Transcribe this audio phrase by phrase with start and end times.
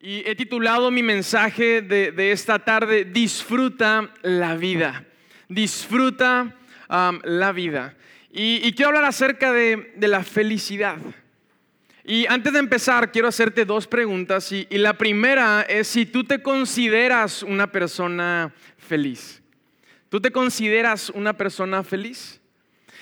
[0.00, 5.04] Y he titulado mi mensaje de, esta tarde, Disfruta la vida.
[5.48, 6.54] Disfruta
[6.88, 7.96] la vida.
[8.30, 10.98] Y, quiero hablar acerca de, la felicidad.
[12.04, 14.52] Y antes de empezar, quiero hacerte dos preguntas.
[14.52, 19.42] Y, y la primera es si tú te consideras una persona feliz.
[20.08, 22.40] ¿Tú te consideras una persona feliz?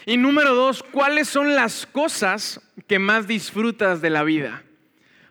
[0.06, 4.65] Y número dos, ¿cuáles son las cosas que más disfrutas de la vida?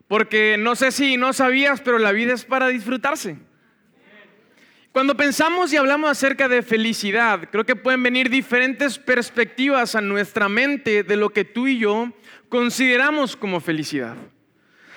[0.08, 3.38] Porque no sé si no sabías, pero la vida es para disfrutarse.
[4.95, 10.48] Cuando pensamos y hablamos acerca de felicidad, creo que pueden venir diferentes perspectivas a nuestra
[10.48, 12.14] mente de lo que tú y yo
[12.48, 14.16] consideramos como felicidad.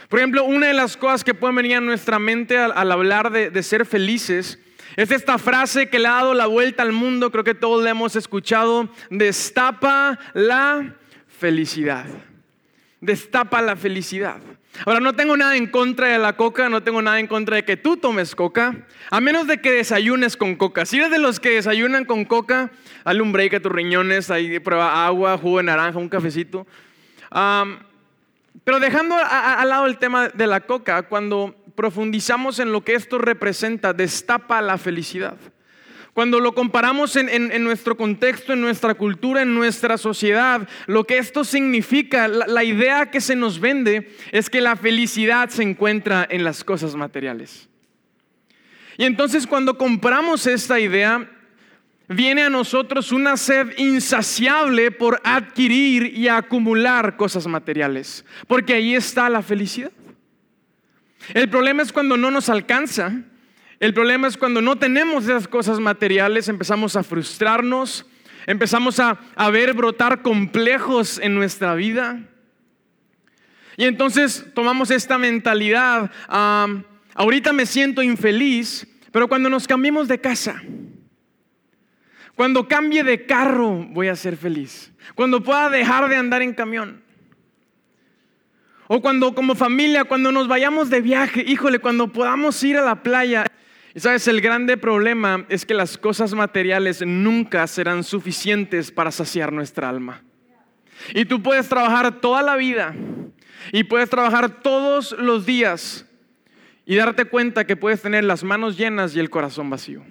[0.08, 3.50] Por ejemplo, una de las cosas que pueden venir a nuestra mente al, hablar de,
[3.50, 4.60] de, ser felices
[4.94, 7.90] es esta frase que le ha dado la vuelta al mundo, creo que todos la
[7.90, 10.94] hemos escuchado, destapa la
[11.26, 12.06] felicidad.
[13.00, 14.40] Destapa la felicidad.
[14.84, 17.64] Ahora, no tengo nada en contra de la coca, no tengo nada en contra de
[17.64, 20.86] que tú tomes coca, a menos de que desayunes con coca.
[20.86, 22.70] Si eres de los que desayunan con coca,
[23.04, 26.66] dale un break a tus riñones, ahí prueba agua, jugo de naranja, un cafecito.
[28.64, 33.18] pero dejando al lado el tema de la coca, cuando profundizamos en lo que esto
[33.18, 35.36] representa, destapa la felicidad.
[36.18, 41.44] Cuando lo comparamos en, nuestro contexto, en nuestra cultura, en nuestra sociedad, lo que esto
[41.44, 46.64] significa, la, idea que se nos vende es que la felicidad se encuentra en las
[46.64, 47.68] cosas materiales.
[48.96, 51.30] Y entonces cuando compramos esta idea,
[52.08, 59.30] viene a nosotros una sed insaciable por adquirir y acumular cosas materiales, porque ahí está
[59.30, 59.92] la felicidad.
[61.32, 63.22] El problema es cuando no nos alcanza
[63.80, 68.06] el problema es cuando no tenemos esas cosas materiales, empezamos a frustrarnos,
[68.46, 69.18] empezamos a,
[69.52, 72.20] ver brotar complejos en nuestra vida.
[73.76, 76.10] Y entonces tomamos esta mentalidad,
[77.14, 80.60] ahorita me siento infeliz, pero cuando nos cambiemos de casa,
[82.34, 84.92] cuando cambie de carro, voy a ser feliz.
[85.14, 87.02] Cuando pueda dejar de andar en camión.
[88.86, 93.02] O cuando como familia, cuando nos vayamos de viaje, híjole, cuando podamos ir a la
[93.02, 93.44] playa,
[93.94, 99.52] y sabes, el grande problema es que las cosas materiales nunca serán suficientes para saciar
[99.52, 100.22] nuestra alma.
[101.14, 102.94] Y tú puedes trabajar toda la vida
[103.72, 106.06] y puedes trabajar todos los días
[106.84, 110.04] y darte cuenta que puedes tener las manos llenas y el corazón vacío.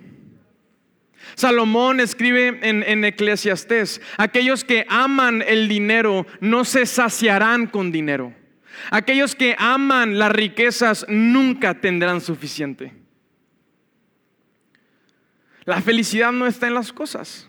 [1.36, 8.34] Salomón escribe en, en Eclesiastés, aquellos que aman el dinero no se saciarán con dinero.
[8.92, 13.07] Aquellos que aman las riquezas nunca tendrán suficiente.
[15.68, 17.46] La felicidad no está en las cosas.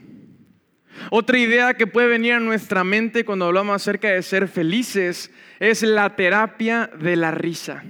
[1.12, 5.30] Otra idea que puede venir a nuestra mente cuando hablamos acerca de ser felices
[5.60, 7.84] es la terapia de la risa.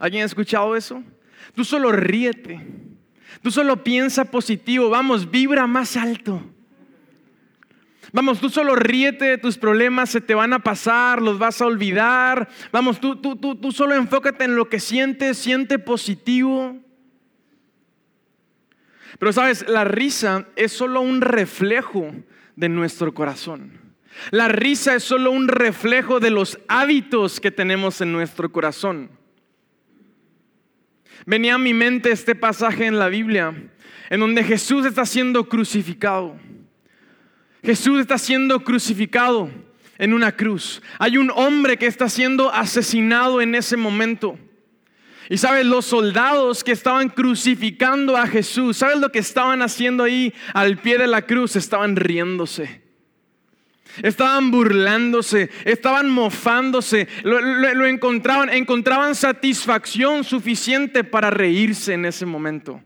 [0.00, 1.04] ¿Alguien ha escuchado eso?
[1.54, 2.60] Tú solo ríete.
[3.40, 4.90] Tú solo piensa positivo.
[4.90, 6.42] Vamos, vibra más alto.
[8.12, 11.66] Vamos, tú solo ríete de tus problemas, se te van a pasar, los vas a
[11.66, 12.48] olvidar.
[12.72, 16.89] Vamos, tú, tú, tú, tú solo enfócate en lo que sientes, siente positivo.
[19.18, 22.14] Pero sabes, la risa es solo un reflejo
[22.56, 23.78] de nuestro corazón.
[24.30, 29.10] La risa es solo un reflejo de los hábitos que tenemos en nuestro corazón.
[31.26, 33.54] Venía a mi mente este pasaje en la Biblia,
[34.08, 36.36] en donde Jesús está siendo crucificado.
[37.62, 39.50] Jesús está siendo crucificado
[39.98, 40.82] en una cruz.
[40.98, 44.38] Hay un hombre que está siendo asesinado en ese momento.
[45.30, 50.34] Y sabes, los soldados que estaban crucificando a Jesús, ¿sabes lo que estaban haciendo ahí
[50.54, 51.54] al pie de la cruz?
[51.54, 52.82] Estaban riéndose.
[54.02, 62.82] Estaban burlándose, estaban mofándose, lo, encontraban, encontraban satisfacción suficiente para reírse en ese momento.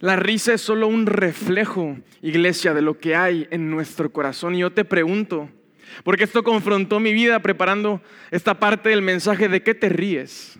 [0.00, 4.54] La risa es solo un reflejo, iglesia, de lo que hay en nuestro corazón.
[4.54, 5.50] Y yo te pregunto,
[6.02, 10.58] porque esto confrontó mi vida preparando esta parte del mensaje de qué te ríes.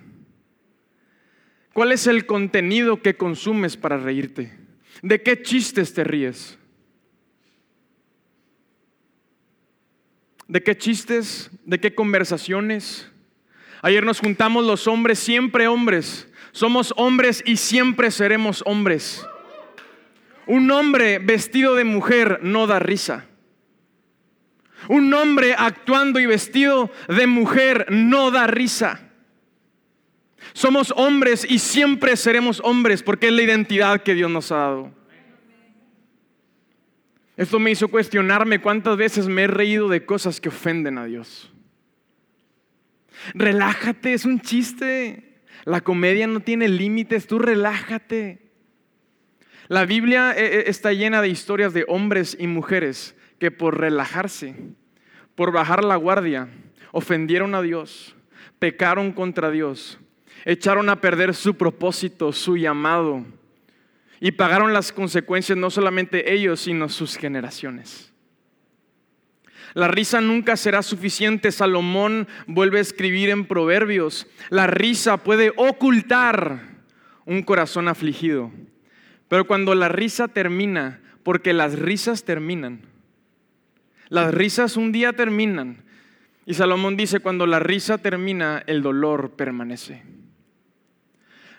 [1.73, 4.53] ¿Cuál es el contenido que consumes para reírte?
[5.03, 6.57] ¿De qué chistes te ríes?
[10.47, 11.51] ¿De qué chistes?
[11.65, 13.11] ¿De qué conversaciones?
[13.83, 16.29] Ayer nos juntamos los hombres, siempre hombres.
[16.53, 19.27] Somos hombres y siempre seremos hombres.
[20.47, 23.27] Un hombre vestido de mujer no da risa.
[24.89, 29.01] Un hombre actuando y vestido de mujer no da risa.
[30.53, 35.05] Somos hombres y siempre seremos hombres porque es la identidad que Dios nos ha dado.
[37.37, 41.53] Esto me hizo cuestionarme cuántas veces me he reído de cosas que ofenden a Dios.
[43.33, 45.41] Relájate, es un chiste.
[45.65, 48.53] La comedia no tiene límites, tú relájate.
[49.69, 54.55] La Biblia eh, eh, está llena de historias de hombres y mujeres que por relajarse,
[55.35, 56.49] por bajar la guardia,
[56.93, 58.15] ofendieron a Dios,
[58.59, 59.99] pecaron contra Dios,
[60.45, 63.25] echaron a perder su propósito, su llamado,
[64.21, 68.15] y pagaron las consecuencias no solamente ellos, sino sus generaciones.
[69.75, 71.51] La risa nunca será suficiente.
[71.51, 74.29] Salomón vuelve a escribir en Proverbios.
[74.49, 76.61] La risa puede ocultar
[77.27, 78.53] un corazón afligido.
[79.29, 82.83] Pero cuando la risa termina, porque las risas terminan,
[84.09, 85.85] las risas un día terminan.
[86.47, 90.03] Y Salomón dice, cuando la risa termina, el dolor permanece.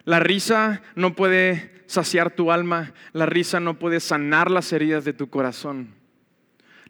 [0.04, 5.14] La risa no puede saciar tu alma, la risa no puede sanar las heridas de
[5.14, 5.96] tu corazón.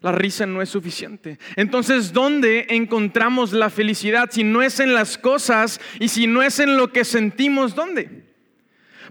[0.00, 1.38] La risa no es suficiente.
[1.56, 6.60] Entonces, ¿dónde encontramos la felicidad si no es en las cosas y si no es
[6.60, 7.74] en lo que sentimos?
[7.74, 8.24] ¿Dónde?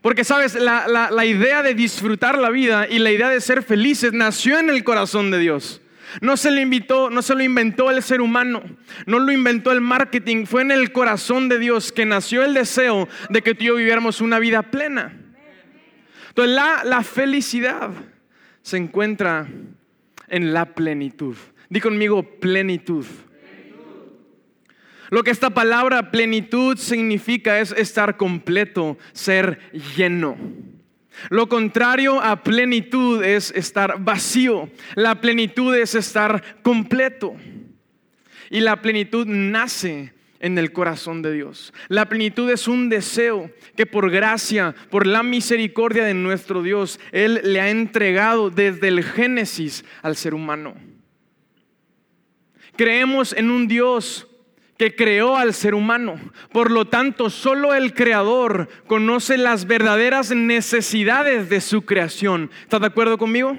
[0.04, 4.14] Porque sabes, la, la idea de disfrutar la vida y la idea de ser felices
[4.14, 5.82] nació en el corazón de Dios.
[6.22, 8.64] No se lo invitó, no se lo inventó el ser humano,
[9.06, 13.08] no lo inventó el marketing, fue en el corazón de Dios que nació el deseo
[13.30, 15.14] de que tú y yo viviéramos una vida plena.
[16.30, 17.92] Entonces la, la felicidad
[18.62, 19.48] se encuentra
[20.28, 21.36] en la plenitud.
[21.70, 23.06] Di conmigo plenitud.
[25.10, 29.60] Lo que esta palabra plenitud significa es estar completo, ser
[29.96, 30.36] lleno.
[31.30, 34.70] Lo contrario a plenitud es estar vacío.
[34.96, 37.36] La plenitud es estar completo.
[38.50, 41.74] Y la plenitud nace en el corazón de Dios.
[41.88, 47.42] La plenitud es un deseo que por gracia, por la misericordia de nuestro Dios, Él
[47.44, 50.76] le ha entregado desde el Génesis al ser humano.
[52.76, 54.28] Creemos en un Dios
[54.78, 56.20] que creó al ser humano.
[56.52, 62.52] Por lo tanto, solo el creador conoce las verdaderas necesidades de su creación.
[62.62, 63.58] ¿Estás de acuerdo conmigo?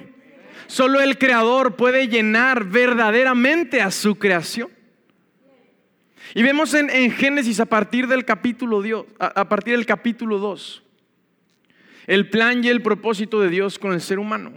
[0.67, 4.69] Solo el creador puede llenar verdaderamente a su creación.
[6.35, 10.83] Y vemos en, Génesis a partir del capítulo Dios, a partir del capítulo 2
[12.07, 14.53] el plan y el propósito de Dios con el ser humano.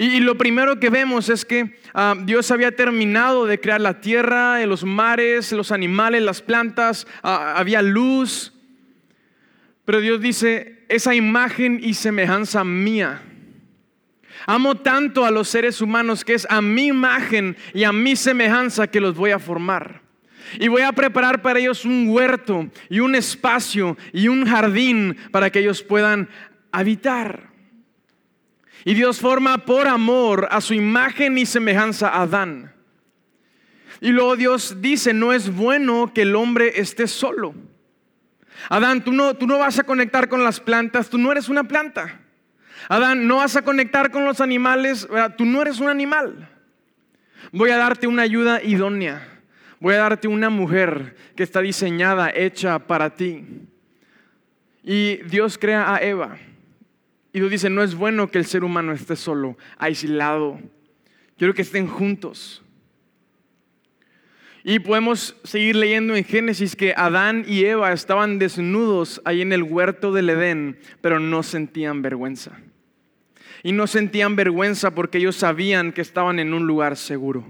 [0.00, 4.64] Y, lo primero que vemos es que ah, Dios había terminado de crear la tierra,
[4.64, 8.54] los mares, los animales, las plantas, ah, había luz.
[9.84, 13.22] Pero Dios dice, esa imagen y semejanza mía.
[14.46, 18.86] Amo tanto a los seres humanos que es a mi imagen y a mi semejanza
[18.86, 20.02] que los voy a formar.
[20.60, 25.50] Y voy a preparar para ellos un huerto y un espacio y un jardín para
[25.50, 26.28] que ellos puedan
[26.70, 27.57] habitar.
[28.84, 32.72] Y Dios forma por amor a su imagen y semejanza a Adán.
[34.00, 37.54] Y luego Dios dice, no es bueno que el hombre esté solo.
[38.68, 41.64] Adán, tú no, tú no vas a conectar con las plantas, tú no eres una
[41.64, 42.20] planta.
[42.88, 46.48] Adán, no vas a conectar con los animales, tú no eres un animal.
[47.52, 49.26] Voy a darte una ayuda idónea.
[49.80, 53.44] Voy a darte una mujer que está diseñada, hecha para ti.
[54.82, 56.36] Y Dios crea a Eva.
[57.38, 60.58] Y Dios dice, no es bueno que el ser humano esté solo, aislado.
[61.36, 62.64] Quiero que estén juntos.
[64.64, 69.62] Y podemos seguir leyendo en Génesis que Adán y Eva estaban desnudos ahí en el
[69.62, 72.58] huerto del Edén, pero no sentían vergüenza.
[73.62, 77.46] Y no sentían vergüenza porque ellos sabían que estaban en un lugar seguro.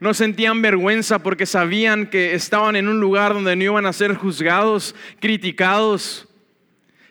[0.00, 4.14] No sentían vergüenza porque sabían que estaban en un lugar donde no iban a ser
[4.14, 6.28] juzgados, criticados,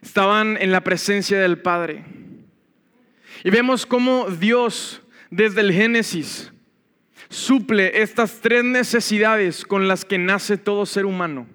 [0.04, 2.04] estaban en la presencia del Padre.
[3.44, 6.52] Y vemos cómo Dios desde el Génesis
[7.30, 11.48] suple estas tres necesidades con las que nace todo ser humano.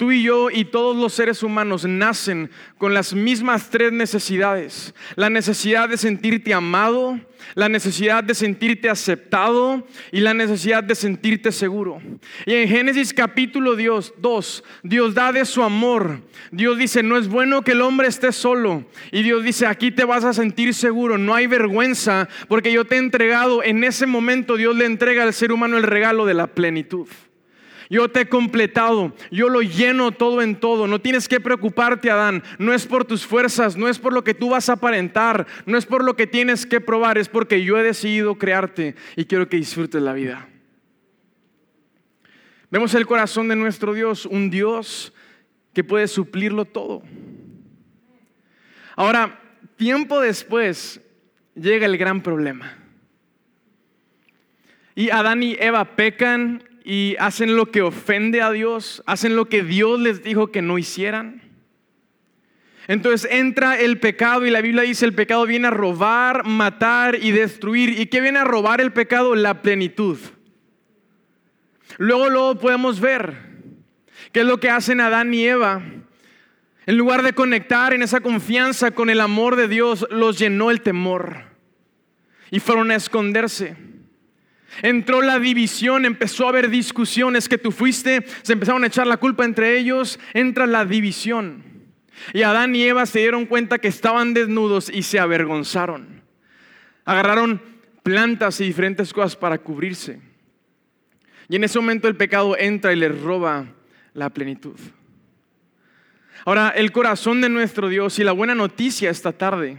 [0.00, 4.94] Tú y yo y todos los seres humanos nacen con las mismas tres necesidades.
[5.14, 7.20] La necesidad de sentirte amado,
[7.54, 12.00] la necesidad de sentirte aceptado y la necesidad de sentirte seguro.
[12.46, 16.22] Y en Génesis capítulo 2, Dios da de su amor.
[16.50, 18.86] Dios dice, no es bueno que el hombre esté solo.
[19.12, 22.94] Y Dios dice, aquí te vas a sentir seguro, no hay vergüenza, porque yo te
[22.94, 26.46] he entregado, en ese momento Dios le entrega al ser humano el regalo de la
[26.46, 27.06] plenitud.
[27.90, 30.86] Yo te he completado, yo lo lleno todo en todo.
[30.86, 32.44] No tienes que preocuparte, Adán.
[32.56, 35.76] No es por tus fuerzas, no es por lo que tú vas a aparentar, no
[35.76, 39.48] es por lo que tienes que probar, es porque yo he decidido crearte y quiero
[39.48, 40.48] que disfrutes la vida.
[42.70, 45.12] Vemos el corazón de nuestro Dios, un Dios
[45.74, 47.02] que puede suplirlo todo.
[48.94, 49.40] Ahora,
[49.74, 51.00] tiempo después
[51.56, 52.78] llega el gran problema.
[54.94, 59.62] Y Adán y Eva pecan y hacen lo que ofende a Dios, hacen lo que
[59.62, 61.40] Dios les dijo que no hicieran.
[62.88, 67.30] Entonces entra el pecado y la Biblia dice el pecado viene a robar, matar y
[67.30, 68.00] destruir.
[68.00, 69.36] ¿Y qué viene a robar el pecado?
[69.36, 70.18] La plenitud.
[71.96, 73.36] Luego, luego podemos ver
[74.32, 75.80] qué es lo que hacen Adán y Eva.
[76.86, 80.80] En lugar de conectar en esa confianza con el amor de Dios, los llenó el
[80.80, 81.44] temor
[82.50, 83.89] y fueron a esconderse.
[84.82, 89.16] Entró la división, empezó a haber discusiones que tú fuiste, se empezaron a echar la
[89.16, 91.64] culpa entre ellos, entra la división.
[92.32, 96.22] Y Adán y Eva se dieron cuenta que estaban desnudos y se avergonzaron.
[97.04, 97.60] Agarraron
[98.02, 100.20] plantas y diferentes cosas para cubrirse.
[101.48, 103.66] Y en ese momento el pecado entra y les roba
[104.14, 104.78] la plenitud.
[106.44, 109.78] Ahora, el corazón de nuestro Dios y la buena noticia esta tarde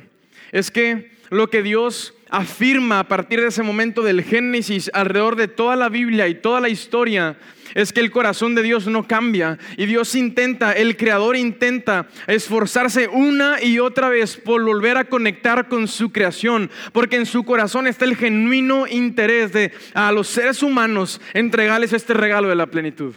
[0.51, 5.49] es que lo que Dios afirma a partir de ese momento del Génesis alrededor de
[5.49, 7.37] toda la Biblia y toda la historia
[7.75, 13.07] es que el corazón de Dios no cambia y Dios intenta, el Creador intenta esforzarse
[13.07, 17.87] una y otra vez por volver a conectar con su creación, porque en su corazón
[17.87, 23.15] está el genuino interés de a los seres humanos entregarles este regalo de la plenitud.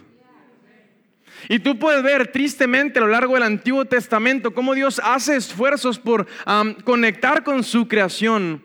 [1.48, 5.98] Y tú puedes ver tristemente a lo largo del Antiguo Testamento cómo Dios hace esfuerzos
[5.98, 6.26] por
[6.84, 8.62] conectar con su creación.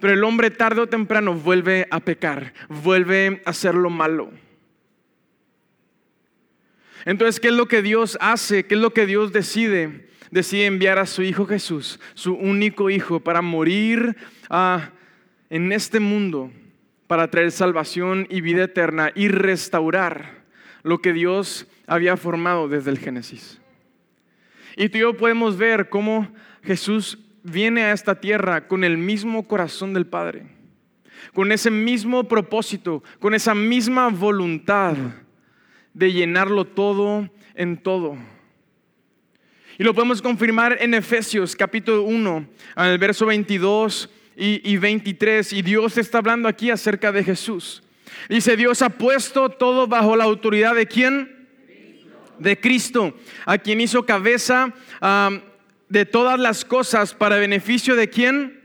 [0.00, 4.30] Pero el hombre tarde o temprano vuelve a pecar, vuelve a hacer lo malo.
[7.04, 8.66] Entonces, ¿qué es lo que Dios hace?
[8.66, 10.08] ¿Qué es lo que Dios decide?
[10.30, 14.16] Decide enviar a su Hijo Jesús, su único Hijo, para morir
[14.50, 14.90] ah,
[15.48, 16.50] en este mundo,
[17.06, 20.44] para traer salvación y vida eterna y restaurar
[20.82, 23.60] lo que Dios había formado desde el Génesis.
[24.76, 26.28] Y tú y yo podemos ver cómo
[26.62, 30.46] Jesús viene a esta tierra con el mismo corazón del Padre,
[31.32, 34.96] con ese mismo propósito, con esa misma voluntad
[35.94, 38.16] de llenarlo todo en todo.
[39.78, 45.52] Y lo podemos confirmar en Efesios capítulo 1, en el verso 22 y, y 23.
[45.52, 47.82] Y Dios está hablando aquí acerca de Jesús.
[48.28, 51.48] Dice, Dios ha puesto todo bajo la autoridad de quién?
[52.38, 54.72] De Cristo, a quien hizo cabeza
[55.88, 58.60] de todas las cosas para beneficio de quién?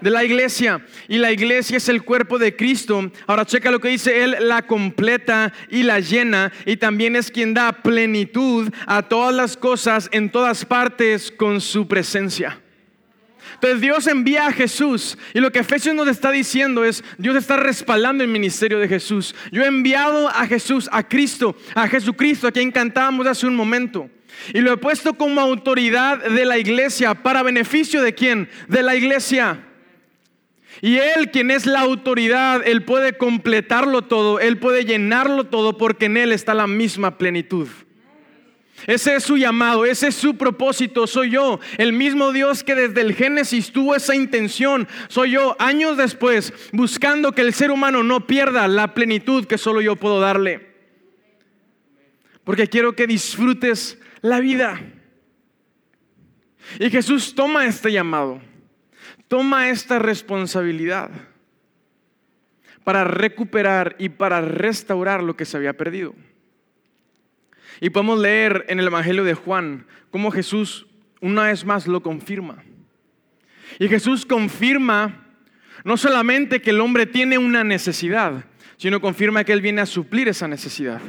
[0.00, 0.84] De la iglesia.
[1.06, 3.10] Y la iglesia es el cuerpo de Cristo.
[3.26, 6.52] Ahora checa lo que dice él, la completa y la llena.
[6.66, 11.86] Y también es quien da plenitud a todas las cosas en todas partes con su
[11.86, 12.58] presencia.
[13.54, 17.56] Entonces Dios envía a Jesús y lo que Efesios nos está diciendo es, Dios está
[17.56, 19.36] respaldando el ministerio de Jesús.
[19.52, 24.10] Yo he enviado a Jesús, a Cristo, a Jesucristo, a quien cantábamos hace un momento.
[24.52, 27.14] Y lo he puesto como autoridad de la iglesia.
[27.14, 28.48] ¿Para beneficio de quién?
[28.68, 29.64] De la iglesia.
[30.80, 36.06] Y Él, quien es la autoridad, Él puede completarlo todo, Él puede llenarlo todo porque
[36.06, 37.68] en Él está la misma plenitud.
[38.86, 43.00] Ese es su llamado, ese es su propósito, soy yo, el mismo Dios que desde
[43.00, 48.26] el Génesis tuvo esa intención, soy yo años después buscando que el ser humano no
[48.26, 50.72] pierda la plenitud que solo yo puedo darle.
[52.42, 54.80] Porque quiero que disfrutes la vida.
[56.78, 58.40] Y Jesús toma este llamado,
[59.28, 61.10] toma esta responsabilidad
[62.84, 66.14] para recuperar y para restaurar lo que se había perdido.
[67.80, 70.86] Y podemos leer en el Evangelio de Juan cómo Jesús
[71.20, 72.62] una vez más lo confirma.
[73.78, 75.26] Y Jesús confirma
[75.84, 78.44] no solamente que el hombre tiene una necesidad,
[78.76, 81.00] sino confirma que Él viene a suplir esa necesidad.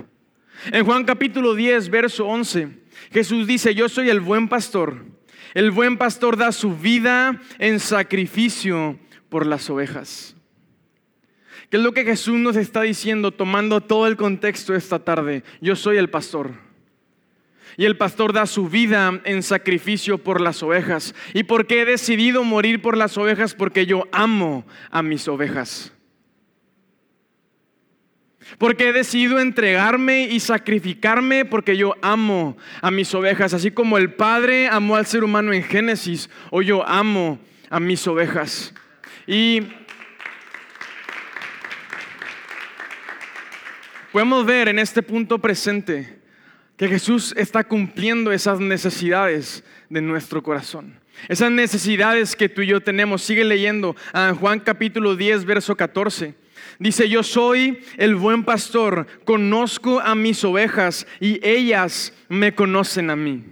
[0.71, 2.82] En Juan capítulo 10, verso 11,
[3.13, 5.05] Jesús dice, yo soy el buen pastor.
[5.53, 8.97] El buen pastor da su vida en sacrificio
[9.29, 10.35] por las ovejas.
[11.69, 15.43] ¿Qué es lo que Jesús nos está diciendo tomando todo el contexto esta tarde?
[15.61, 16.51] Yo soy el pastor.
[17.77, 21.15] Y el pastor da su vida en sacrificio por las ovejas.
[21.33, 23.55] ¿Y por qué he decidido morir por las ovejas?
[23.55, 25.93] Porque yo amo a mis ovejas.
[28.57, 34.13] Porque he decidido entregarme y sacrificarme porque yo amo a mis ovejas, así como el
[34.13, 38.73] Padre amó al ser humano en Génesis, hoy yo amo a mis ovejas.
[39.25, 39.61] Y
[44.11, 46.19] podemos ver en este punto presente
[46.77, 50.99] que Jesús está cumpliendo esas necesidades de nuestro corazón.
[51.29, 53.21] Esas necesidades que tú y yo tenemos.
[53.21, 56.35] Sigue leyendo a Juan capítulo 10, verso 14.
[56.79, 63.15] Dice, yo soy el buen pastor, conozco a mis ovejas y ellas me conocen a
[63.15, 63.43] mí.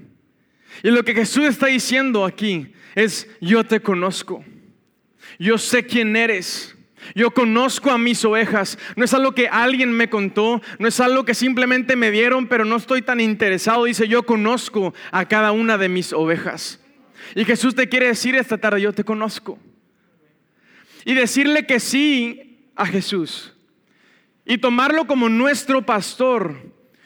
[0.84, 4.44] Y lo que Jesús está diciendo aquí es, yo te conozco,
[5.40, 6.76] yo sé quién eres,
[7.16, 8.78] Yo conozco a mis ovejas.
[8.96, 12.66] No es algo que alguien me contó, no es algo que simplemente me dieron, pero
[12.66, 13.86] no estoy tan interesado.
[13.86, 16.80] Dice, yo conozco a cada una de mis ovejas.
[17.36, 19.58] Y Jesús te quiere decir esta tarde, yo te conozco.
[21.06, 23.54] Y decirle que sí a Jesús
[24.46, 26.56] y tomarlo como nuestro pastor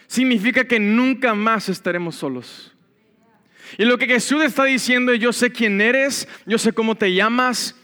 [0.08, 2.74] significa que nunca más estaremos solos.
[3.78, 7.14] Y lo que Jesús está diciendo es, yo sé quién eres, yo sé cómo te
[7.14, 7.76] llamas,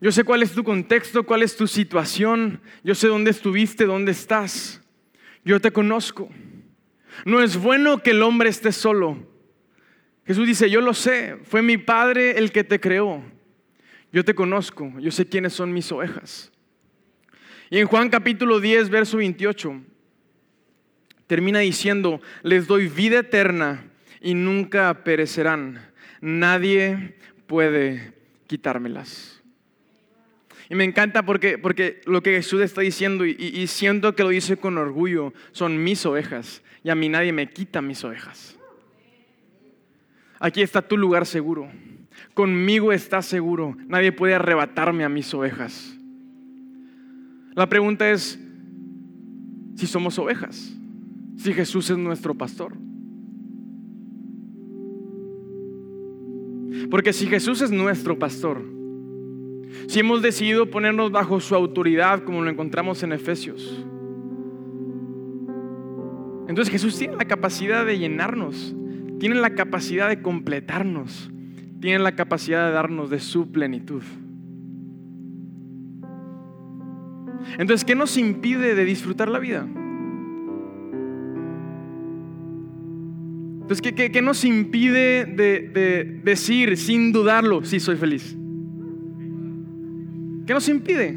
[0.00, 2.60] yo sé cuál es tu contexto, cuál es tu situación.
[2.82, 4.82] Yo sé dónde estuviste, dónde estás.
[5.44, 6.28] Yo te conozco.
[7.24, 9.16] No es bueno que el hombre esté solo.
[10.26, 13.22] Jesús dice, yo lo sé, fue mi Padre el que te creó.
[14.12, 16.51] Yo te conozco, yo sé quiénes son mis ovejas.
[17.72, 19.80] Y en Juan capítulo 10, verso 28,
[21.26, 23.86] termina diciendo, les doy vida eterna
[24.20, 25.80] y nunca perecerán.
[26.20, 27.14] Nadie
[27.46, 28.12] puede
[28.46, 29.42] quitármelas.
[30.68, 34.28] Y me encanta porque, porque lo que Jesús está diciendo, y, y siento que lo
[34.28, 36.62] dice con orgullo, son mis ovejas.
[36.84, 38.58] Y a mí nadie me quita mis ovejas.
[40.38, 41.72] Aquí está tu lugar seguro.
[42.34, 43.78] Conmigo estás seguro.
[43.86, 45.96] Nadie puede arrebatarme a mis ovejas.
[47.54, 48.38] La pregunta es
[49.74, 50.74] si somos ovejas,
[51.36, 52.72] si Jesús es nuestro pastor.
[56.90, 58.62] Porque si Jesús es nuestro pastor,
[59.86, 63.84] si hemos decidido ponernos bajo su autoridad, como lo encontramos en Efesios.
[66.48, 68.74] Entonces Jesús tiene la capacidad de llenarnos,
[69.18, 71.30] tiene la capacidad de completarnos,
[71.80, 74.02] tiene la capacidad de darnos de su plenitud.
[77.58, 79.66] Entonces, ¿qué nos impide de disfrutar la vida?
[83.62, 88.36] Entonces, ¿qué, nos impide de, de decir sin dudarlo, sí soy feliz?
[90.46, 91.12] ¿Qué nos impide?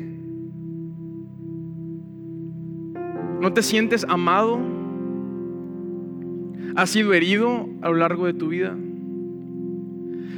[3.41, 4.59] ¿No te sientes amado?
[6.75, 8.75] ¿Has sido herido a lo largo de tu vida?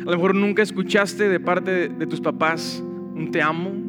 [0.07, 2.83] A lo mejor nunca escuchaste de parte de, tus papás
[3.15, 3.86] un te amo.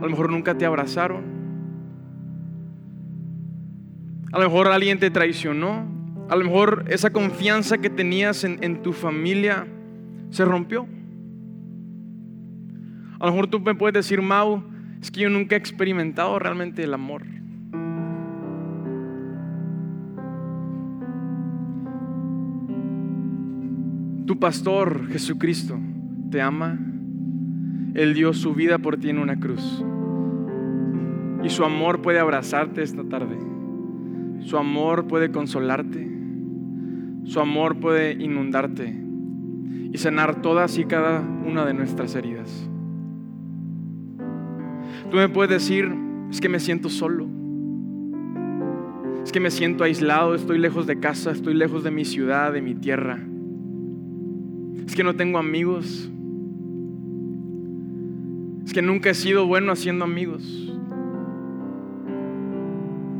[0.00, 1.24] A lo mejor nunca te abrazaron.
[4.32, 5.86] A lo mejor alguien te traicionó.
[6.28, 9.66] A lo mejor esa confianza que tenías en tu familia
[10.30, 10.86] se rompió.
[13.18, 14.62] A lo mejor tú me puedes decir, Mau,
[15.00, 17.24] es que yo nunca he experimentado realmente el amor.
[24.26, 25.78] Tu pastor Jesucristo
[26.30, 26.78] te ama.
[27.94, 29.84] Él dio su vida por ti en una cruz.
[31.42, 33.36] Y su amor puede abrazarte esta tarde.
[34.40, 36.08] Su amor puede consolarte.
[37.24, 39.08] Su amor puede inundarte
[39.92, 42.68] y sanar todas y cada una de nuestras heridas.
[45.10, 45.90] Tú me puedes decir,
[46.30, 47.26] es que me siento solo.
[49.24, 52.62] Es que me siento aislado, estoy lejos de casa, estoy lejos de mi ciudad, de
[52.62, 53.18] mi tierra.
[54.86, 56.10] Es que no tengo amigos.
[58.68, 60.44] Es que nunca he sido bueno haciendo amigos.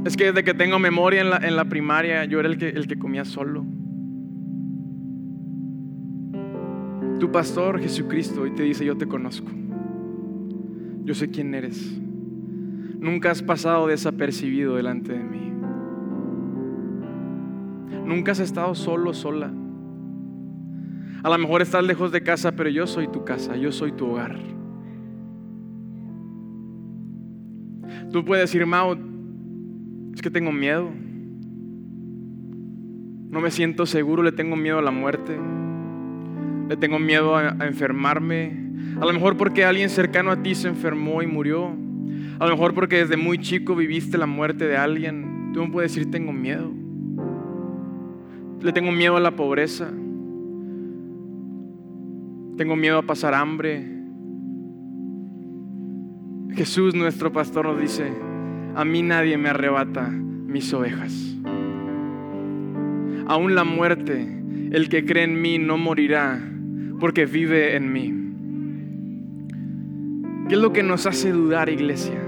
[0.04, 2.68] Es que desde que tengo memoria en la, en la primaria yo era el que,
[2.68, 3.64] el que comía solo.
[7.18, 9.50] Tu pastor Jesucristo hoy te dice, yo te conozco.
[11.04, 11.98] Yo sé quién eres.
[12.98, 15.50] Nunca has pasado desapercibido delante de mí.
[18.04, 19.50] Nunca has estado solo, sola.
[21.22, 24.08] A lo mejor estás lejos de casa, pero yo soy tu casa, yo soy tu
[24.08, 24.57] hogar.
[28.12, 28.96] Tú puedes decir, Mao,
[30.14, 30.90] es que tengo miedo.
[33.30, 35.38] No me siento seguro, le tengo miedo a la muerte.
[36.68, 38.68] Le tengo miedo a, a enfermarme.
[39.00, 41.68] A lo mejor porque alguien cercano a ti se enfermó y murió.
[42.38, 45.50] A lo mejor porque desde muy chico viviste la muerte de alguien.
[45.52, 46.72] Tú no puedes decir tengo miedo.
[48.62, 49.90] Le tengo miedo a la pobreza.
[52.56, 53.97] Tengo miedo a pasar hambre.
[56.58, 58.12] Jesús, nuestro pastor, nos dice,
[58.74, 61.36] a mí nadie me arrebata mis ovejas.
[63.28, 64.26] Aún la muerte,
[64.72, 66.42] el que cree en mí no morirá
[66.98, 68.12] porque vive en mí.
[70.48, 72.20] ¿Qué es lo que nos hace dudar, iglesia?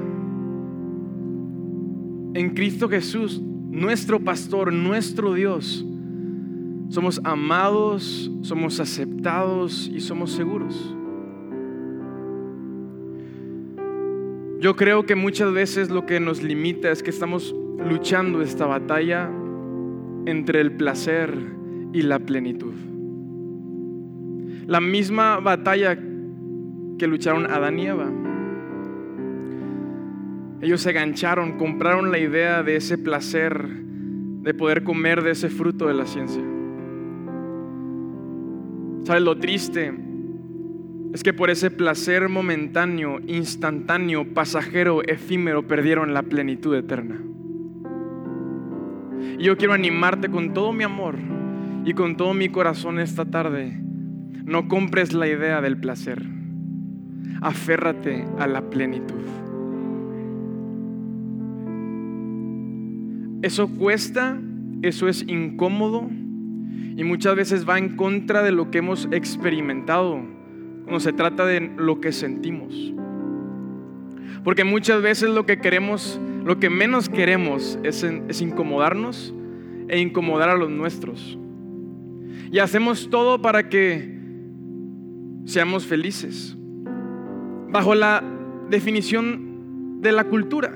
[2.35, 5.85] En Cristo Jesús, nuestro pastor, nuestro Dios,
[6.89, 10.95] somos amados, somos aceptados y somos seguros.
[14.61, 19.31] Yo creo que muchas veces lo que nos limita es que estamos luchando esta batalla
[20.27, 21.35] entre el placer
[21.95, 22.75] y la plenitud.
[24.67, 28.13] La misma batalla que lucharon Adán y Eva.
[30.61, 35.87] Ellos se gancharon, compraron la idea de ese placer, de poder comer de ese fruto
[35.87, 36.43] de la ciencia.
[39.05, 40.10] ¿Sabes lo triste?
[41.13, 47.21] Es que por ese placer momentáneo, instantáneo, pasajero, efímero, perdieron la plenitud eterna.
[49.39, 51.17] Y yo quiero animarte con todo mi amor
[51.85, 53.77] y con todo mi corazón esta tarde.
[54.45, 56.25] No compres la idea del placer.
[57.41, 59.21] Aférrate a la plenitud.
[63.43, 64.39] Eso cuesta,
[64.83, 66.09] eso es incómodo
[66.97, 70.23] y muchas veces va en contra de lo que hemos experimentado
[70.91, 72.93] cuando se trata de lo que sentimos.
[74.43, 79.33] Porque muchas veces lo que queremos, lo que menos queremos es, es incomodarnos
[79.89, 81.39] e incomodar a los nuestros.
[82.51, 84.19] Y hacemos todo para que
[85.45, 86.57] seamos felices.
[87.69, 88.25] Bajo la
[88.69, 90.75] definición de la cultura.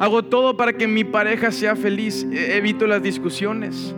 [0.00, 2.26] Hago todo para que mi pareja sea feliz.
[2.30, 3.94] E-, evito las discusiones.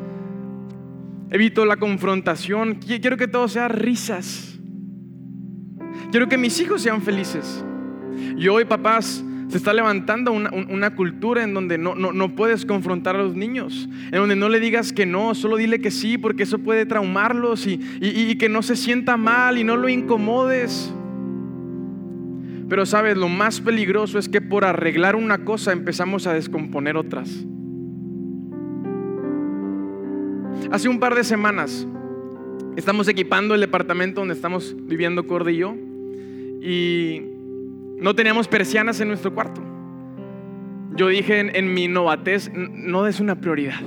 [1.30, 2.76] Evito la confrontación.
[2.76, 4.51] Quiero que todo sea risas.
[6.12, 7.64] Quiero que mis hijos sean felices.
[8.36, 13.22] Y hoy, papás, se está levantando una, cultura en donde no, no, puedes confrontar a
[13.22, 16.58] los niños, en donde no le digas que no, solo dile que sí, porque eso
[16.58, 20.92] puede traumarlos y, y que no se sienta mal y no lo incomodes.
[22.68, 27.30] Pero sabes, lo más peligroso es que por arreglar una cosa empezamos a descomponer otras.
[30.70, 31.86] Hace un par de semanas
[32.76, 35.91] estamos equipando el departamento donde estamos viviendo Cordy y yo
[36.62, 37.20] y
[37.98, 39.60] no teníamos persianas en nuestro cuarto.
[40.94, 43.80] Yo dije en, mi novatez, no es una prioridad.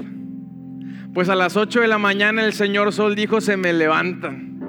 [1.14, 4.60] Pues a las 8 de la mañana el señor Sol dijo, se me levantan.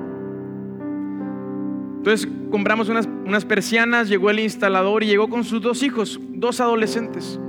[1.96, 7.40] Entonces compramos unas, persianas, llegó el instalador y llegó con sus dos hijos, dos adolescentes.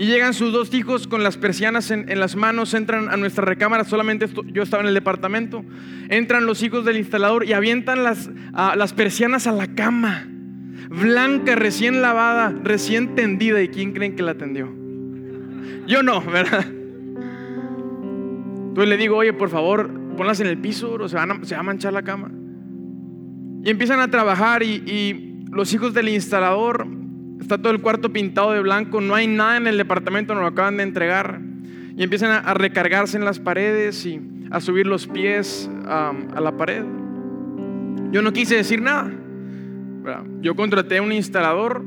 [0.00, 3.84] Y llegan sus dos hijos con las persianas en, las manos, entran a nuestra recámara,
[3.84, 5.62] solamente yo estaba en el departamento,
[6.08, 10.26] entran los hijos del instalador y avientan las, las persianas a la cama,
[10.88, 13.60] blanca, recién lavada, recién tendida.
[13.60, 14.74] ¿Y quién creen que la tendió?
[15.86, 16.64] Yo no, ¿verdad?
[18.68, 21.62] Entonces le digo, oye, por favor, ponlas en el piso, o se, se va a
[21.62, 22.30] manchar la cama.
[23.62, 26.86] Y empiezan a trabajar y, los hijos del instalador,
[27.40, 30.48] está todo el cuarto pintado de blanco, no hay nada en el departamento, nos lo
[30.48, 31.40] acaban de entregar.
[31.96, 36.84] Y empiezan a, recargarse en las paredes y a subir los pies a la pared.
[38.10, 39.10] Yo no quise decir nada.
[40.40, 41.84] Yo contraté a un instalador,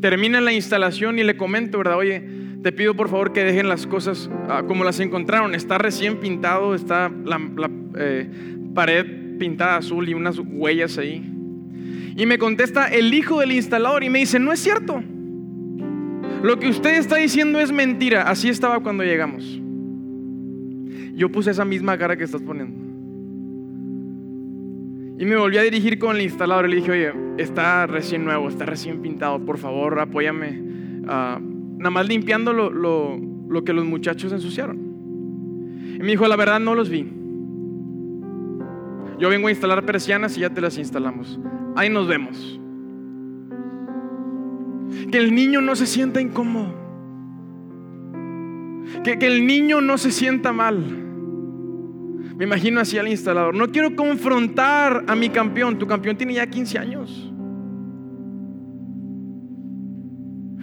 [0.00, 1.96] termina la instalación y le comento, ¿verdad?
[1.96, 2.22] Oye,
[2.62, 5.54] te pido por favor que dejen las cosas ah, como las encontraron.
[5.54, 7.40] Está recién pintado, está la,
[7.96, 8.28] eh,
[8.74, 11.39] pared pintada azul y unas huellas ahí.
[12.20, 15.02] Y me contesta el hijo del instalador y me dice, no es cierto.
[16.42, 18.28] Lo que usted está diciendo es mentira.
[18.28, 19.58] Así estaba cuando llegamos.
[21.14, 22.76] Yo puse esa misma cara que estás poniendo.
[25.18, 28.50] Y me volví a dirigir con el instalador y le dije, oye, está recién nuevo,
[28.50, 30.62] está recién pintado, por favor, apóyame.
[31.08, 34.76] Ah, nada más limpiando lo, lo que los muchachos ensuciaron.
[35.94, 37.19] Y me dijo, la verdad no los vi.
[39.20, 41.38] Yo vengo a instalar persianas y ya te las instalamos.
[41.76, 42.58] Ahí nos vemos.
[45.12, 46.74] Que el niño no se sienta incómodo.
[49.04, 50.78] Que, que el niño no se sienta mal.
[52.34, 53.54] Me imagino así al instalador.
[53.54, 55.78] No quiero confrontar a mi campeón.
[55.78, 57.30] Tu campeón tiene ya 15 años.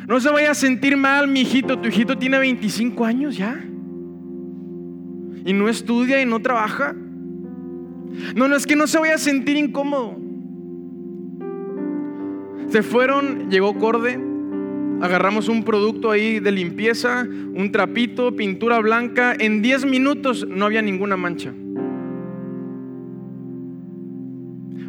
[0.07, 1.77] No se vaya a sentir mal, mi hijito.
[1.77, 3.63] Tu hijito tiene 25 años ya.
[5.45, 6.95] Y no estudia y no trabaja.
[8.35, 10.17] No, no es que no se vaya a sentir incómodo.
[12.69, 14.19] Se fueron, llegó Corde,
[15.01, 19.33] agarramos un producto ahí de limpieza, un trapito, pintura blanca.
[19.37, 21.53] En 10 minutos no había ninguna mancha.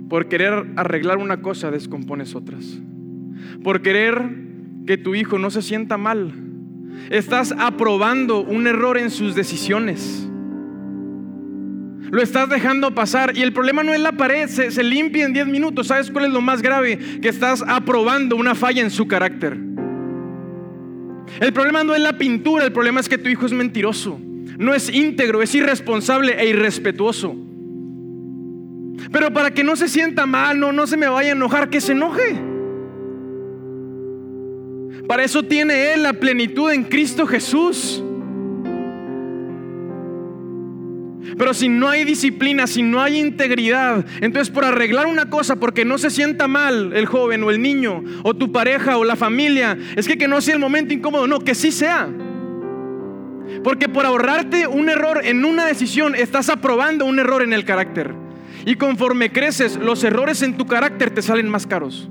[0.09, 2.81] Por querer arreglar una cosa, descompones otras.
[3.63, 4.23] Por querer
[4.87, 6.33] que tu hijo no se sienta mal,
[7.11, 10.29] estás aprobando un error en sus decisiones.
[12.11, 15.47] Lo estás dejando pasar y el problema no es la pared, se, limpia en 10
[15.47, 15.89] minutos.
[15.89, 16.99] ¿Sabes cuál es lo más grave?
[17.21, 19.57] Que estás aprobando una falla en su carácter.
[21.41, 24.19] El problema no es la pintura, el problema es que tu hijo es mentiroso,
[24.59, 27.37] no es íntegro, es irresponsable e irrespetuoso.
[29.13, 31.81] Pero para que no se sienta mal, no, no se me vaya a enojar, que
[31.81, 32.41] se enoje.
[35.07, 38.03] Para eso tiene Él la plenitud en Cristo Jesús.
[41.39, 45.85] Pero si no hay disciplina, si no hay integridad, entonces por arreglar una cosa, porque
[45.85, 49.79] no se sienta mal el joven o el niño, o tu pareja o la familia,
[49.95, 52.09] es que que no sea el momento incómodo, no, que sí sea.
[53.63, 58.13] Porque por ahorrarte un error en una decisión, estás aprobando un error en el carácter.
[58.67, 62.11] Y conforme creces, los errores en tu carácter te salen más caros.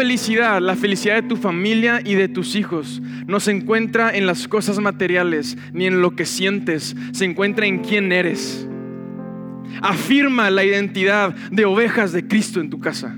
[0.00, 4.48] Felicidad, la felicidad de tu familia y de tus hijos, no se encuentra en las
[4.48, 8.66] cosas materiales ni en lo que sientes, se encuentra en quién eres.
[9.82, 13.14] Afirma la identidad de ovejas de Cristo en tu casa.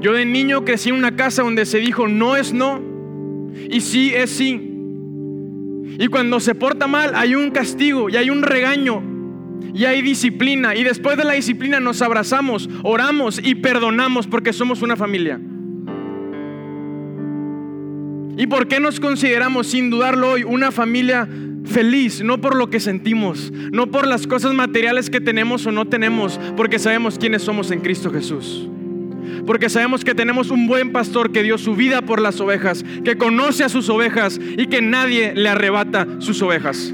[0.00, 2.80] Yo de niño crecí en una casa donde se dijo no es no
[3.68, 4.54] y sí es sí.
[5.98, 9.02] Y cuando se porta mal hay un castigo y hay un regaño
[9.72, 10.74] y hay disciplina.
[10.74, 15.40] Y después de la disciplina nos abrazamos, oramos y perdonamos porque somos una familia.
[18.36, 21.28] ¿Y por qué nos consideramos, sin dudarlo hoy, una familia
[21.64, 22.22] feliz?
[22.22, 26.40] No por lo que sentimos, no por las cosas materiales que tenemos o no tenemos,
[26.56, 28.68] porque sabemos quiénes somos en Cristo Jesús.
[29.46, 33.16] Porque sabemos que tenemos un buen pastor que dio su vida por las ovejas, que
[33.16, 36.92] conoce a sus ovejas y que nadie le arrebata sus ovejas.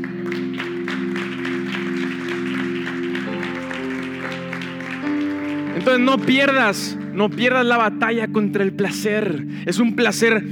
[5.80, 9.46] Entonces no pierdas, no pierdas la batalla contra el placer.
[9.64, 10.44] Es un placer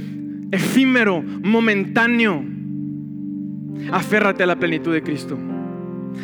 [0.49, 2.43] efímero, momentáneo.
[3.91, 5.37] Aférrate a la plenitud de Cristo.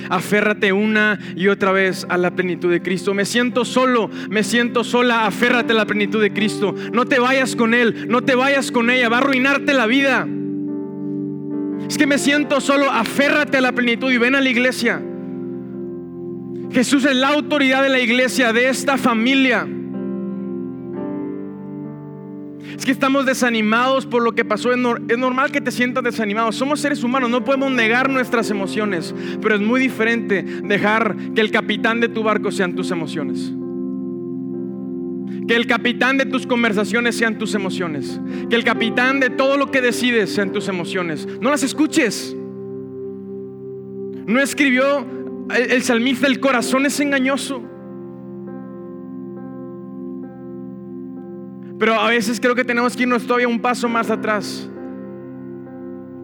[0.10, 3.14] Aférrate una y otra vez a la plenitud de Cristo.
[3.14, 5.28] Me siento solo, me siento sola.
[5.28, 6.74] Aférrate a la plenitud de Cristo.
[6.92, 9.08] No te vayas con Él, no te vayas con ella.
[9.08, 10.28] Va a arruinarte la vida.
[11.88, 12.90] Es que me siento solo.
[12.90, 15.00] Aférrate a la plenitud y ven a la iglesia.
[16.76, 19.66] Jesús es la autoridad de la iglesia, de esta familia.
[22.78, 24.74] Es que estamos desanimados por lo que pasó.
[24.74, 24.78] Es,
[25.18, 26.52] normal que te sientas desanimado.
[26.52, 29.16] Somos seres humanos, no podemos negar nuestras emociones.
[29.42, 33.54] Pero es muy diferente dejar que el capitán de tu barco sean tus emociones.
[35.48, 38.20] Que el capitán de tus conversaciones sean tus emociones.
[38.50, 41.26] Que el capitán de todo lo que decides sean tus emociones.
[41.40, 42.36] No las escuches.
[44.26, 45.15] No escribió
[45.54, 47.62] el, salmista, el corazón es engañoso.
[51.78, 54.70] Pero a veces creo que tenemos que irnos todavía un paso más atrás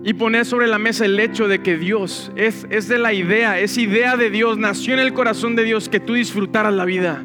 [0.03, 3.59] y poner sobre la mesa el hecho de que Dios es, es de la idea,
[3.59, 7.23] es idea de Dios, nació en el corazón de Dios que tú disfrutaras la vida,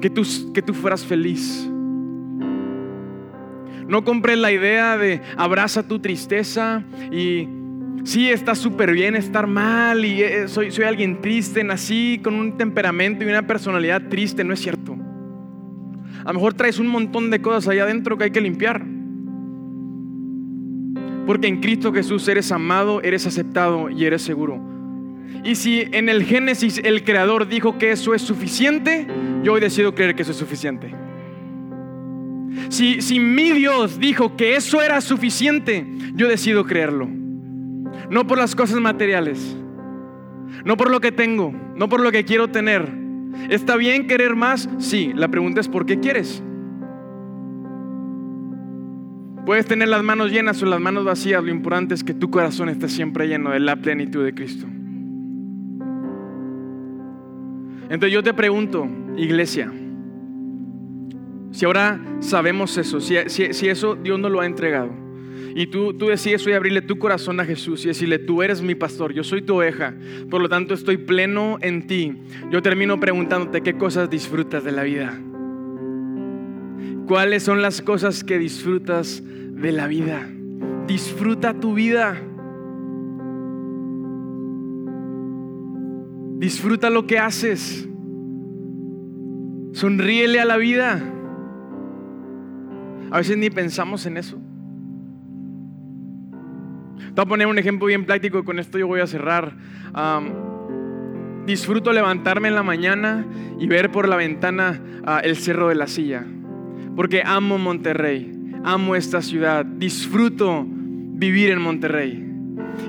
[0.00, 0.22] que tú,
[0.54, 1.68] que tú fueras feliz.
[3.86, 7.59] No compres la idea de abraza tu tristeza y
[8.04, 12.56] Sí, está súper bien estar mal y eh, soy, soy alguien triste, nací con un
[12.56, 14.96] temperamento y una personalidad triste, no es cierto.
[16.24, 18.84] A lo mejor traes un montón de cosas allá adentro que hay que limpiar.
[21.26, 24.60] Porque en Cristo Jesús eres amado, eres aceptado y eres seguro.
[25.44, 29.06] Y si en el Génesis el Creador dijo que eso es suficiente,
[29.42, 30.92] yo hoy decido creer que eso es suficiente.
[32.68, 37.19] Si, si mi Dios dijo que eso era suficiente, yo decido creerlo.
[38.10, 39.56] No por las cosas materiales.
[40.64, 41.54] No por lo que tengo.
[41.76, 42.92] No por lo que quiero tener.
[43.48, 44.68] ¿Está bien querer más?
[44.78, 45.12] Sí.
[45.14, 46.42] La pregunta es ¿por qué quieres?
[49.46, 51.42] Puedes tener las manos llenas o las manos vacías.
[51.42, 54.66] Lo importante es que tu corazón esté siempre lleno de la plenitud de Cristo.
[57.88, 59.72] Entonces yo te pregunto, iglesia,
[61.50, 64.99] si ahora sabemos eso, si, si eso Dios nos lo ha entregado,
[65.54, 68.74] y tú, tú decides hoy abrirle tu corazón a Jesús y decirle, tú eres mi
[68.74, 69.94] pastor, yo soy tu oveja,
[70.30, 72.18] por lo tanto estoy pleno en ti.
[72.50, 75.18] Yo termino preguntándote qué cosas disfrutas de la vida.
[77.06, 80.28] ¿Cuáles son las cosas que disfrutas de la vida?
[80.86, 82.16] Disfruta tu vida.
[86.38, 87.88] Disfruta lo que haces.
[89.72, 91.02] Sonríele a la vida.
[93.10, 94.38] A veces ni pensamos en eso.
[97.10, 99.52] Te voy a poner un ejemplo bien práctico y con esto yo voy a cerrar.
[101.44, 103.26] disfruto levantarme en la mañana
[103.58, 106.24] y ver por la ventana ah, el cerro de la silla.
[106.94, 108.32] Porque amo Monterrey,
[108.64, 112.26] amo esta ciudad, disfruto vivir en Monterrey.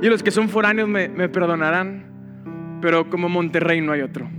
[0.02, 4.30] Y los que son foráneos me, me perdonarán, pero como Monterrey no hay otro.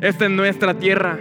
[0.00, 1.18] Esta es nuestra tierra.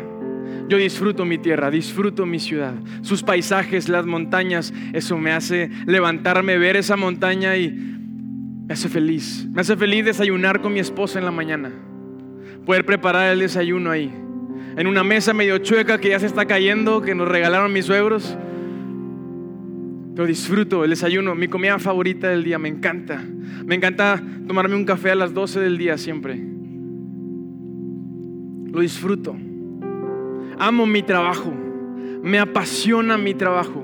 [0.68, 4.74] Yo disfruto mi tierra, disfruto mi ciudad, sus paisajes, las montañas.
[4.94, 9.48] Eso me hace levantarme, ver esa montaña y me hace feliz.
[9.52, 11.72] Me hace feliz desayunar con mi esposa en la mañana.
[12.66, 14.12] poder preparar el desayuno ahí.
[14.76, 18.36] En una mesa medio chueca que ya se está cayendo, que nos regalaron mis suegros.
[20.16, 23.24] Pero disfruto el desayuno, mi comida favorita del día, me encanta.
[23.66, 26.42] Me encanta tomarme un café a las 12 del día siempre.
[28.72, 29.36] Lo disfruto.
[30.60, 31.54] Amo mi trabajo.
[32.22, 33.84] Me apasiona mi trabajo.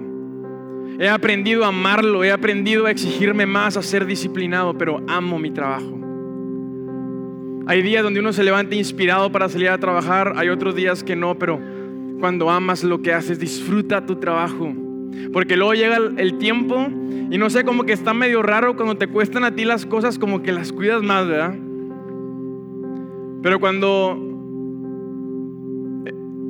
[1.00, 5.52] He aprendido a amarlo, he aprendido a exigirme más, a ser disciplinado, pero amo mi
[5.52, 6.00] trabajo.
[7.68, 11.16] Hay días donde uno se levanta inspirado para salir a trabajar, hay otros días que
[11.16, 11.60] no, pero
[12.20, 14.74] cuando amas lo que haces, disfruta tu trabajo.
[15.34, 16.88] Porque luego llega el tiempo
[17.32, 20.20] y no sé, como que está medio raro cuando te cuestan a ti las cosas,
[20.20, 21.56] como que las cuidas más, ¿verdad?
[23.42, 24.31] Pero cuando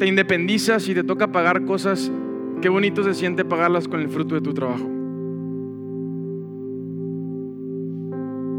[0.01, 2.11] te independizas y te toca pagar cosas,
[2.59, 4.89] qué bonito se siente pagarlas con el fruto de tu trabajo.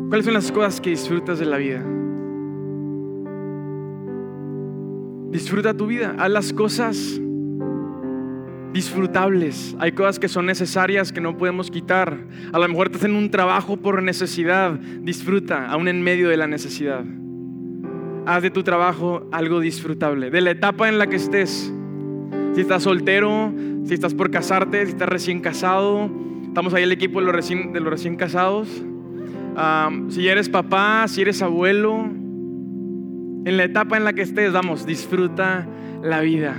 [0.09, 1.85] ¿Cuáles son las cosas que disfrutas de la vida?
[5.33, 7.21] Disfruta tu vida, haz las cosas
[8.73, 9.75] disfrutables.
[9.81, 12.25] Hay cosas que son necesarias que no podemos quitar.
[12.53, 14.79] A lo mejor te hacen un trabajo por necesidad.
[15.01, 17.05] Disfruta, aún en medio de la necesidad.
[18.25, 20.31] Haz de tu trabajo algo disfrutable.
[20.31, 21.73] De la etapa en la que estés.
[22.55, 23.53] Si estás soltero,
[23.85, 26.09] si estás por casarte, si estás recién casado.
[26.47, 28.69] Estamos ahí el equipo de los recién, de los recién casados.
[30.09, 32.05] si eres papá, si eres abuelo.
[33.45, 35.67] En la etapa en la que estés, vamos, disfruta
[36.03, 36.55] la vida.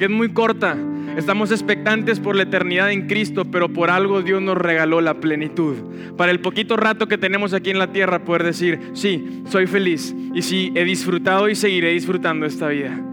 [0.00, 0.78] Que es muy corta,
[1.14, 5.76] Estamos expectantes por la eternidad en Cristo, pero por algo Dios nos regaló la plenitud.
[6.16, 10.14] Para el poquito rato que tenemos aquí en la tierra, poder decir, sí, soy feliz
[10.32, 13.09] y sí, he disfrutado y seguiré disfrutando esta vida.